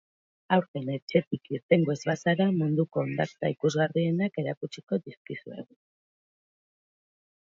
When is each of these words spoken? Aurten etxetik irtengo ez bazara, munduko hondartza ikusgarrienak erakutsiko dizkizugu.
Aurten 0.55 0.87
etxetik 0.93 1.49
irtengo 1.57 1.91
ez 1.95 2.01
bazara, 2.11 2.47
munduko 2.61 3.03
hondartza 3.03 3.53
ikusgarrienak 3.55 4.41
erakutsiko 4.45 5.01
dizkizugu. 5.09 5.79